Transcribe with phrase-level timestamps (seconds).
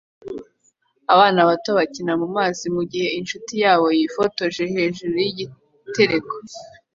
[1.13, 6.35] Abana bato bakina mumazi mugihe inshuti yabo yifotoje hejuru yigitereko